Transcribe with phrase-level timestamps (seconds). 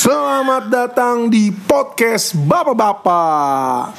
[0.00, 3.92] Selamat datang di podcast Bapak-bapak.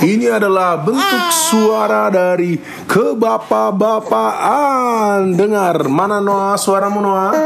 [0.00, 2.56] Ini adalah bentuk suara dari
[2.88, 5.36] kebapak-bapaan.
[5.36, 7.36] Dengar mana Noah suaramu Noah?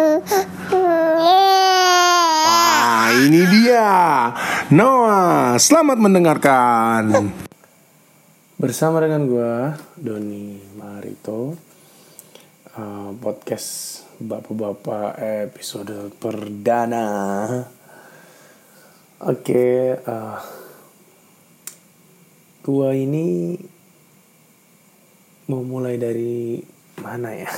[2.30, 3.90] Wah, ini dia.
[4.70, 7.10] Noah, selamat mendengarkan.
[8.54, 11.58] Bersama dengan gue Doni Marito
[12.78, 15.18] uh, Podcast Bapak-Bapak
[15.50, 17.26] episode perdana
[19.20, 20.40] Oke uh,
[22.64, 23.52] Gua ini
[25.52, 26.56] Mau mulai dari
[27.04, 27.52] mana ya?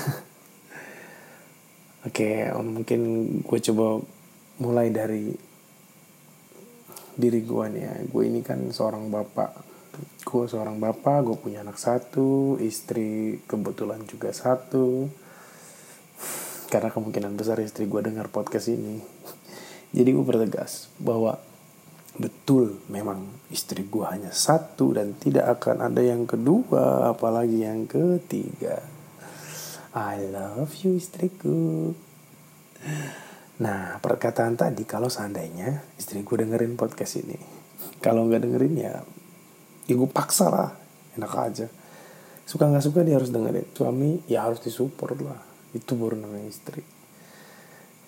[2.10, 3.00] Oke mungkin
[3.46, 4.02] gue coba
[4.58, 5.30] mulai dari
[7.14, 7.94] diri gue nih ya.
[8.10, 9.54] Gue ini kan seorang bapak.
[10.26, 15.06] Gue seorang bapak gue punya anak satu istri kebetulan juga satu.
[16.72, 18.98] Karena kemungkinan besar istri gue dengar podcast ini.
[19.96, 21.51] Jadi gue bertegas bahwa
[22.12, 28.84] betul memang istri gue hanya satu dan tidak akan ada yang kedua apalagi yang ketiga.
[29.96, 31.92] I love you istriku.
[33.60, 37.36] Nah perkataan tadi kalau seandainya istri gue dengerin podcast ini
[38.00, 38.94] kalau nggak dengerin ya
[39.88, 40.70] ya gue paksa lah
[41.16, 41.66] enak aja.
[42.44, 45.40] Suka nggak suka dia harus dengerin suami ya harus disupport lah.
[45.72, 46.84] Itu baru namanya istri.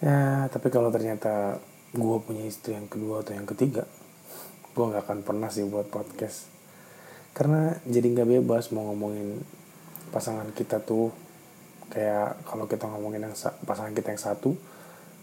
[0.05, 1.56] Ya tapi kalau ternyata
[1.94, 3.86] gue punya istri yang kedua atau yang ketiga
[4.74, 6.50] gue nggak akan pernah sih buat podcast.
[7.30, 9.38] Karena jadi nggak bebas mau ngomongin
[10.10, 11.14] pasangan kita tuh
[11.94, 13.34] kayak kalau kita ngomongin yang
[13.66, 14.50] pasangan kita yang satu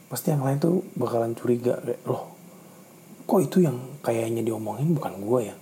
[0.07, 2.35] pasti yang lain tuh bakalan curiga kayak loh
[3.23, 5.55] kok itu yang kayaknya diomongin bukan gue ya?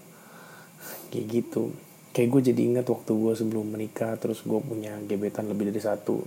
[1.14, 1.70] Kayak gitu.
[2.10, 6.18] Kayak gue jadi ingat waktu gue sebelum menikah terus gue punya gebetan lebih dari satu.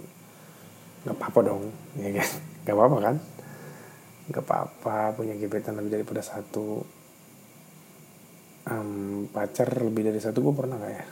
[1.02, 1.62] Nggak apa-apa dong
[1.98, 2.28] ya kan?
[2.62, 3.16] Nggak apa-apa kan
[4.30, 6.82] nggak apa-apa punya gebetan lebih daripada satu.
[8.62, 11.06] Um, pacar lebih dari satu gue pernah nggak ya?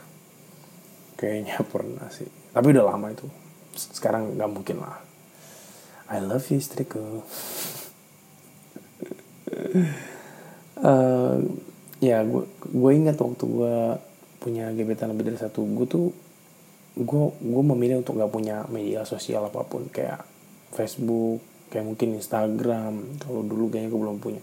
[1.19, 2.27] Kayaknya pernah sih.
[2.27, 3.27] Tapi udah lama itu.
[3.75, 4.99] Sekarang nggak mungkin lah.
[6.11, 7.01] I love you istriku.
[10.81, 11.37] Uh,
[12.01, 13.75] ya gue gue ingat waktu gue
[14.41, 15.61] punya gebetan lebih dari satu.
[15.61, 16.09] Gue tuh
[16.97, 19.93] gue gue memilih untuk gak punya media sosial apa pun.
[19.93, 20.25] Kayak
[20.73, 24.41] Facebook kayak mungkin Instagram kalau dulu kayaknya gue belum punya.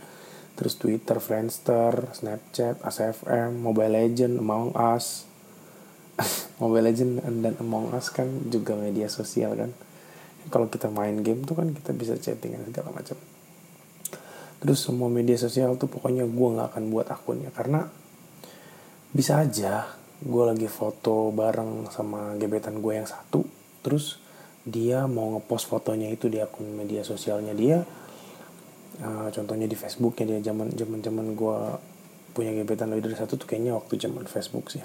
[0.59, 5.29] Terus Twitter, Friendster, Snapchat, ASFM, Mobile Legend, Among Us.
[6.63, 9.71] Mobile Legend dan Among Us kan juga media sosial kan.
[10.49, 13.15] Kalau kita main game tuh kan kita bisa chatting dan segala macam.
[14.59, 17.55] Terus semua media sosial tuh pokoknya gue nggak akan buat akunnya.
[17.55, 17.87] Karena
[19.15, 19.87] bisa aja
[20.19, 23.47] gue lagi foto bareng sama gebetan gue yang satu
[23.87, 24.19] terus
[24.69, 27.81] dia mau ngepost fotonya itu di akun media sosialnya dia.
[28.99, 31.59] Uh, contohnya di Facebooknya dia zaman zaman zaman gue
[32.35, 34.83] punya gebetan lebih dari satu tuh kayaknya waktu zaman Facebook sih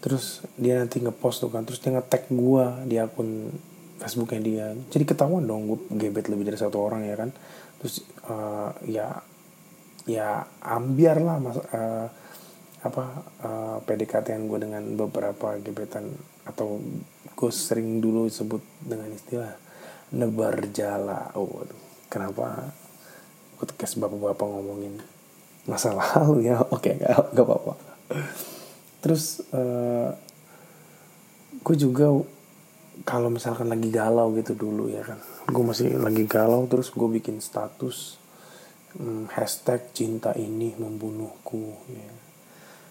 [0.00, 3.52] terus dia nanti ngepost tuh kan terus dia nge-tag gue di akun
[4.00, 4.66] Facebooknya dia.
[4.88, 7.28] Jadi ketahuan dong gue gebet lebih dari satu orang ya kan.
[7.84, 8.00] Terus
[8.32, 9.20] uh, ya
[10.08, 12.08] ya ambiar lah mas uh,
[12.80, 13.04] apa
[13.44, 16.08] uh, PDKT gue dengan beberapa gebetan
[16.48, 16.80] atau
[17.40, 19.56] gue sering dulu sebut dengan istilah
[20.12, 21.32] nebar jala.
[21.40, 21.64] Oh
[22.12, 22.68] kenapa
[23.56, 25.00] podcast bapak-bapak ngomongin
[25.64, 26.60] masa lalu ya?
[26.76, 27.80] Oke okay, gak, apa-apa.
[29.00, 30.12] Terus uh,
[31.64, 32.12] gue juga
[33.08, 35.16] kalau misalkan lagi galau gitu dulu ya kan.
[35.48, 38.20] Gue masih lagi galau terus gue bikin status
[39.00, 42.29] hmm, hashtag cinta ini membunuhku ya.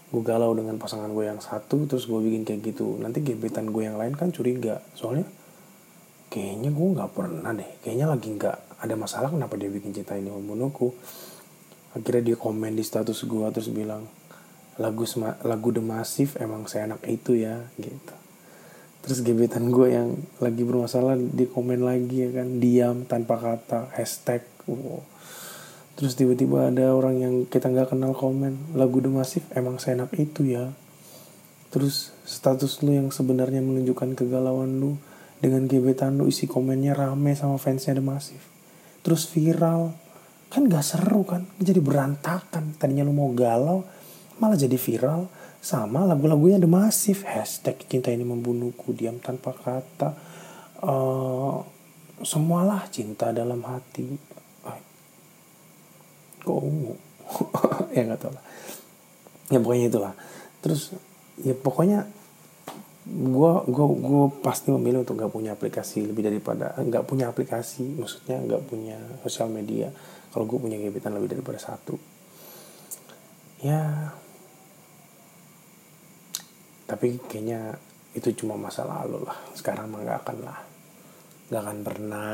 [0.09, 2.97] Gue galau dengan pasangan gue yang satu terus gue bikin kayak gitu.
[2.97, 4.81] Nanti gebetan gue yang lain kan curiga.
[4.97, 5.29] Soalnya
[6.33, 7.69] kayaknya gue nggak pernah deh.
[7.85, 10.95] Kayaknya lagi nggak ada masalah kenapa dia bikin cinta ini membunuhku
[11.89, 14.05] akhirnya dia komen di status gue terus bilang
[14.79, 15.03] lagu
[15.43, 18.15] lagu The Massive emang seenak itu ya gitu.
[18.99, 24.43] Terus gebetan gue yang lagi bermasalah di komen lagi ya kan diam tanpa kata hashtag
[24.67, 25.03] wow.
[25.99, 30.47] Terus tiba-tiba ada orang yang kita nggak kenal komen lagu The Massive emang seenak itu
[30.47, 30.71] ya.
[31.75, 34.95] Terus status lu yang sebenarnya menunjukkan kegalauan lu
[35.43, 38.45] dengan gebetan lu isi komennya rame sama fansnya The Massive.
[39.03, 39.91] Terus viral.
[40.47, 41.45] Kan gak seru kan?
[41.59, 42.79] Jadi berantakan.
[42.79, 43.83] Tadinya lu mau galau
[44.39, 45.27] malah jadi viral.
[45.59, 47.27] Sama lagu-lagunya The Massive.
[47.27, 50.15] Hashtag cinta ini membunuhku diam tanpa kata.
[50.79, 51.59] Uh,
[52.23, 54.28] semualah cinta dalam hati
[56.49, 56.93] kok ungu?
[57.95, 58.43] Ya nggak tahu lah.
[59.49, 60.13] Ya pokoknya itulah.
[60.61, 60.93] Terus
[61.41, 62.05] ya pokoknya
[63.09, 68.37] gue gue gue pasti memilih untuk gak punya aplikasi lebih daripada nggak punya aplikasi maksudnya
[68.45, 69.89] nggak punya sosial media.
[70.29, 71.97] Kalau gue punya gebetan lebih daripada satu.
[73.65, 74.13] Ya
[76.89, 77.77] tapi kayaknya
[78.13, 79.37] itu cuma masa lalu lah.
[79.53, 80.59] Sekarang mah nggak akan lah.
[81.49, 82.33] Nggak akan pernah.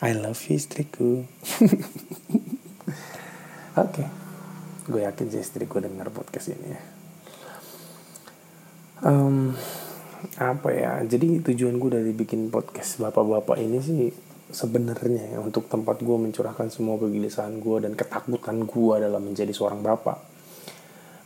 [0.00, 1.28] I love you istriku
[3.78, 3.92] oke.
[3.94, 4.08] Okay.
[4.90, 6.80] gue yakin sih istriku dengar podcast ini ya.
[9.06, 9.54] Um,
[10.36, 10.92] apa ya?
[11.06, 14.10] Jadi tujuan gue dari bikin podcast bapak-bapak ini sih
[14.50, 19.80] sebenarnya ya, untuk tempat gue mencurahkan semua kegelisahan gue dan ketakutan gue dalam menjadi seorang
[19.80, 20.18] bapak.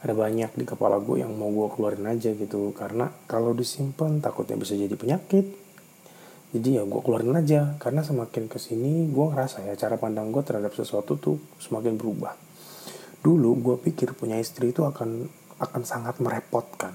[0.05, 4.61] Ada banyak di kepala gue yang mau gue keluarin aja gitu karena kalau disimpan takutnya
[4.61, 5.64] bisa jadi penyakit
[6.55, 10.39] jadi ya gue keluarin aja karena semakin ke sini gue ngerasa ya cara pandang gue
[10.47, 12.39] terhadap sesuatu tuh semakin berubah.
[13.27, 15.27] Dulu gue pikir punya istri itu akan
[15.59, 16.95] akan sangat merepotkan.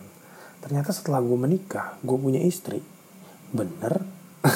[0.64, 2.80] Ternyata setelah gue menikah gue punya istri.
[3.52, 4.00] Bener?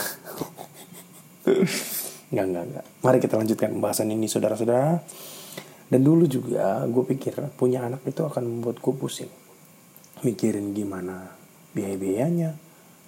[2.33, 2.85] Nggak nggak nggak.
[3.03, 5.03] Mari kita lanjutkan pembahasan ini saudara-saudara.
[5.91, 9.29] Dan dulu juga gue pikir punya anak itu akan membuat gue pusing.
[10.23, 11.35] Mikirin gimana
[11.75, 12.62] biaya-biayanya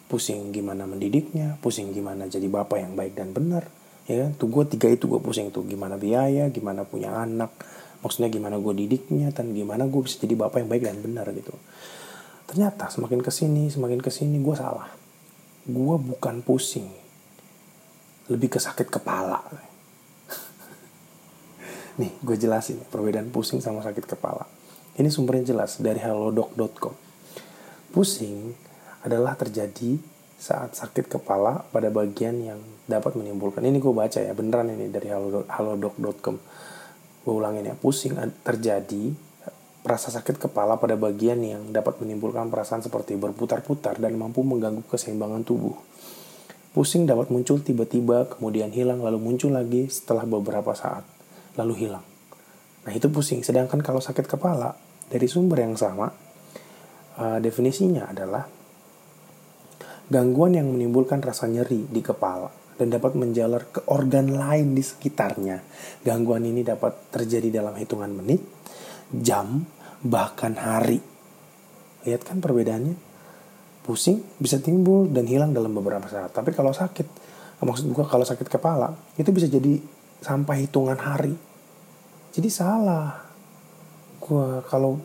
[0.05, 3.65] pusing gimana mendidiknya pusing gimana jadi bapak yang baik dan benar
[4.05, 4.31] ya kan?
[4.37, 7.51] Tuh gue tiga itu gue pusing tuh gimana biaya gimana punya anak
[8.05, 11.53] maksudnya gimana gue didiknya dan gimana gue bisa jadi bapak yang baik dan benar gitu.
[12.45, 14.93] Ternyata semakin ke sini semakin ke sini gue salah.
[15.65, 16.85] Gue bukan pusing
[18.29, 19.41] lebih ke sakit kepala.
[21.99, 24.45] Nih gue jelasin perbedaan pusing sama sakit kepala.
[24.95, 27.05] Ini sumbernya jelas dari halodoc.com
[27.95, 28.51] pusing
[29.05, 30.01] adalah terjadi
[30.35, 32.59] saat sakit kepala pada bagian yang
[32.89, 33.63] dapat menimbulkan.
[33.63, 36.37] Ini gue baca ya beneran ini dari halodoc.com
[37.25, 38.13] gue ulangin ya pusing
[38.45, 39.09] terjadi
[39.85, 45.45] rasa sakit kepala pada bagian yang dapat menimbulkan perasaan seperti berputar-putar dan mampu mengganggu keseimbangan
[45.45, 45.77] tubuh.
[46.73, 51.05] Pusing dapat muncul tiba-tiba kemudian hilang lalu muncul lagi setelah beberapa saat
[51.57, 52.03] lalu hilang.
[52.85, 53.41] Nah itu pusing.
[53.41, 54.77] Sedangkan kalau sakit kepala
[55.09, 56.09] dari sumber yang sama
[57.21, 58.45] uh, definisinya adalah
[60.09, 65.63] gangguan yang menimbulkan rasa nyeri di kepala dan dapat menjalar ke organ lain di sekitarnya.
[66.03, 68.43] Gangguan ini dapat terjadi dalam hitungan menit,
[69.15, 69.63] jam,
[70.03, 70.99] bahkan hari.
[72.03, 72.95] Lihat kan perbedaannya?
[73.85, 76.33] Pusing bisa timbul dan hilang dalam beberapa saat.
[76.33, 77.07] Tapi kalau sakit,
[77.61, 79.79] maksud gue kalau sakit kepala, itu bisa jadi
[80.19, 81.33] sampai hitungan hari.
[82.35, 83.23] Jadi salah.
[84.19, 84.99] Gue kalau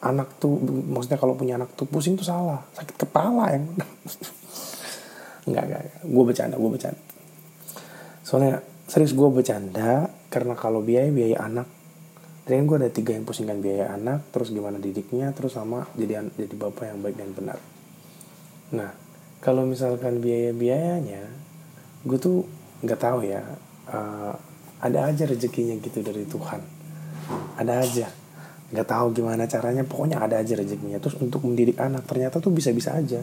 [0.00, 2.64] anak tuh maksudnya kalau punya anak tuh pusing tuh salah.
[2.72, 3.64] Sakit kepala yang
[5.50, 7.00] nggak nggak gue bercanda gue bercanda.
[8.24, 11.68] Soalnya serius gue bercanda karena kalau biaya biaya anak.
[12.48, 16.54] Dan gue ada tiga yang pusingkan biaya anak terus gimana didiknya terus sama jadi jadi
[16.56, 17.58] bapak yang baik dan benar.
[18.74, 18.90] Nah
[19.44, 21.28] kalau misalkan biaya biayanya
[22.02, 22.48] gue tuh
[22.80, 23.44] nggak tahu ya
[23.92, 24.34] uh,
[24.80, 26.60] ada aja rezekinya gitu dari Tuhan.
[27.60, 28.08] Ada aja
[28.70, 31.02] nggak tahu gimana caranya pokoknya ada aja rezekinya.
[31.02, 33.18] Terus untuk mendidik anak ternyata tuh bisa-bisa aja.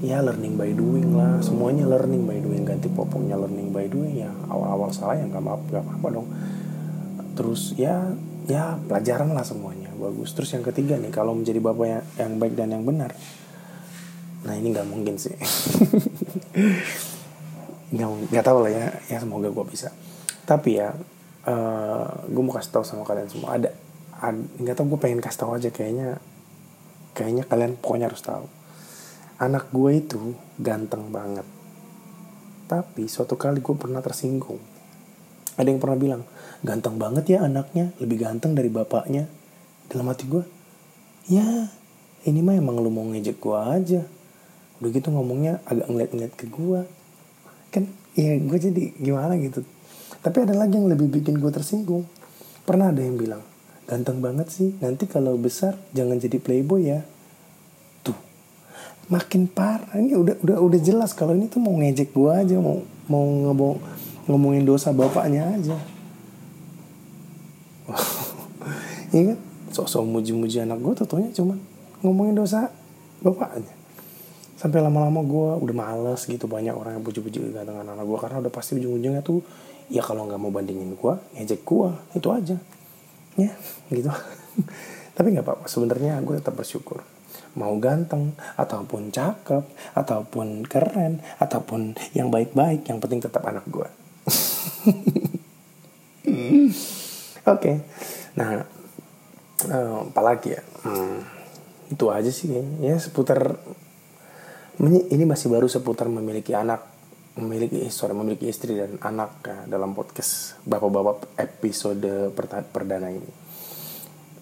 [0.00, 1.40] Ya learning by doing lah.
[1.44, 2.64] Semuanya learning by doing.
[2.64, 4.32] Ganti popoknya learning by doing ya.
[4.48, 6.28] Awal-awal salah ya nggak maaf nggak apa-apa dong.
[7.36, 8.12] Terus ya
[8.48, 9.92] ya pelajaran lah semuanya.
[9.96, 10.32] Bagus.
[10.32, 13.12] Terus yang ketiga nih kalau menjadi bapak yang, yang baik dan yang benar.
[14.44, 15.36] Nah ini nggak mungkin sih.
[17.94, 18.86] Nggak nggak tahu lah ya.
[19.06, 19.94] Ya semoga gue bisa.
[20.44, 20.90] Tapi ya
[21.46, 23.54] uh, eh, gue mau kasih tahu sama kalian semua.
[23.54, 23.70] Ada
[24.32, 26.22] nggak tau gue pengen kasih tahu aja kayaknya
[27.14, 28.46] kayaknya kalian pokoknya harus tahu.
[29.38, 31.46] Anak gue itu ganteng banget.
[32.66, 34.58] Tapi suatu kali gue pernah tersinggung.
[35.54, 36.22] Ada yang pernah bilang
[36.66, 39.30] ganteng banget ya anaknya lebih ganteng dari bapaknya.
[39.86, 40.42] Dalam hati gue
[41.30, 41.70] ya
[42.24, 44.02] ini mah emang lu mau ngejek gue aja.
[44.82, 46.80] Udah gitu ngomongnya agak ngeliat-ngeliat ke gue
[47.70, 49.62] kan ya gue jadi gimana gitu.
[50.18, 52.06] Tapi ada lagi yang lebih bikin gue tersinggung.
[52.64, 53.53] Pernah ada yang bilang
[53.84, 54.72] ganteng banget sih.
[54.80, 57.00] Nanti kalau besar jangan jadi playboy ya.
[58.04, 58.16] Tuh.
[59.12, 59.96] Makin parah.
[59.96, 63.76] Ini udah udah udah jelas kalau ini tuh mau ngejek gua aja mau mau ngomong
[64.28, 65.76] ngomongin dosa bapaknya aja.
[69.14, 69.38] Iya kan
[69.70, 71.54] sok-sok muji-muji anak gue tentunya cuma
[72.02, 72.70] ngomongin dosa
[73.22, 73.70] bapaknya.
[74.58, 78.50] Sampai lama-lama gue udah males gitu banyak orang yang puji-puji ganteng anak gue karena udah
[78.50, 79.38] pasti ujung-ujungnya tuh
[79.92, 82.56] ya kalau nggak mau bandingin gue ngejek gue itu aja
[83.34, 83.52] ya
[83.90, 84.10] gitu.
[85.16, 85.64] Tapi nggak apa-apa.
[85.70, 87.02] Sebenarnya gue tetap bersyukur.
[87.54, 89.62] Mau ganteng ataupun cakep
[89.94, 93.86] ataupun keren ataupun yang baik-baik yang penting tetap anak gue
[97.46, 97.62] oke.
[97.62, 97.78] Okay.
[98.34, 98.66] nah
[99.70, 100.62] um, apalagi ya?
[100.82, 101.22] Hmm,
[101.94, 102.50] itu aja sih
[102.82, 103.54] ya seputar
[104.82, 106.93] ini masih baru seputar memiliki anak
[107.34, 112.30] memiliki sorry memiliki istri dan anak ya, dalam podcast bapak-bapak episode
[112.70, 113.30] perdana ini.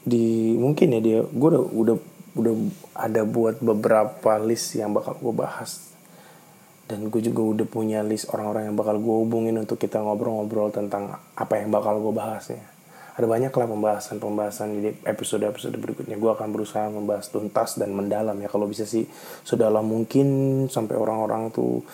[0.03, 1.97] Di mungkin ya dia gue udah udah
[2.37, 2.55] udah
[2.97, 5.93] ada buat beberapa list yang bakal gue bahas.
[6.85, 11.17] Dan gue juga udah punya list orang-orang yang bakal gue hubungin untuk kita ngobrol-ngobrol tentang
[11.33, 12.61] apa yang bakal gue bahas ya.
[13.13, 16.17] Ada banyak lah pembahasan-pembahasan di episode-episode berikutnya.
[16.21, 18.49] Gue akan berusaha membahas tuntas dan mendalam ya.
[18.49, 19.05] Kalau bisa sih
[19.45, 20.29] sudahlah mungkin
[20.69, 21.85] sampai orang-orang tuh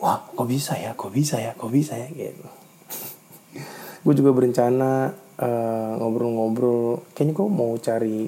[0.00, 0.96] wah kok bisa ya?
[0.96, 1.52] Kok bisa ya?
[1.54, 2.08] Kok bisa ya?
[2.08, 2.46] Gitu.
[4.00, 7.04] Gue juga berencana eh, ngobrol-ngobrol.
[7.12, 8.18] Kayaknya gue mau cari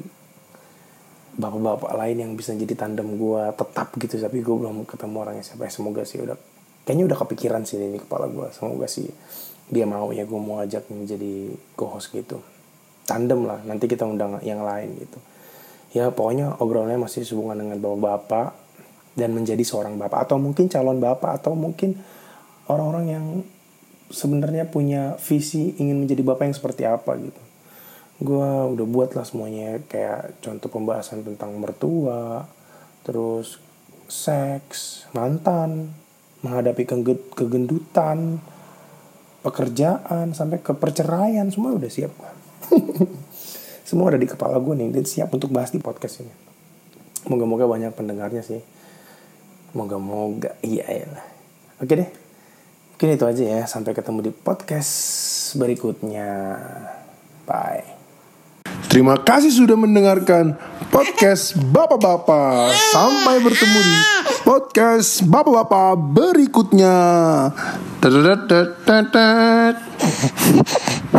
[1.32, 5.64] bapak-bapak lain yang bisa jadi tandem gue tetap gitu tapi gue belum ketemu orangnya siapa.
[5.64, 6.36] Ya semoga sih udah
[6.84, 9.06] kayaknya udah kepikiran sih ini kepala gue semoga sih
[9.72, 12.44] dia mau ya gue mau ajak menjadi co-host gitu.
[13.08, 15.18] Tandem lah nanti kita undang yang lain gitu.
[15.96, 18.61] Ya pokoknya obrolannya masih hubungan dengan bapak-bapak
[19.12, 22.00] dan menjadi seorang bapak atau mungkin calon bapak atau mungkin
[22.68, 23.26] orang-orang yang
[24.12, 27.42] sebenarnya punya visi ingin menjadi bapak yang seperti apa gitu.
[28.22, 32.46] Gue udah buat lah semuanya kayak contoh pembahasan tentang mertua
[33.02, 33.58] terus
[34.06, 35.90] seks mantan
[36.44, 36.86] menghadapi
[37.34, 38.38] kegendutan
[39.42, 42.14] pekerjaan sampai ke perceraian semua udah siap
[43.88, 46.32] semua ada di kepala gue nih dan siap untuk bahas di podcast ini.
[47.26, 48.62] Moga-moga banyak pendengarnya sih
[49.72, 50.56] moga-moga.
[50.64, 51.06] Iya ya
[51.82, 52.08] oke deh.
[52.94, 53.60] Mungkin itu aja ya.
[53.66, 54.92] Sampai ketemu di podcast
[55.58, 56.30] berikutnya.
[57.42, 57.98] Bye.
[58.86, 60.54] Terima kasih sudah mendengarkan
[60.92, 62.70] podcast Bapak-Bapak.
[62.92, 63.96] Sampai bertemu di
[64.46, 66.96] podcast Bapak-Bapak berikutnya.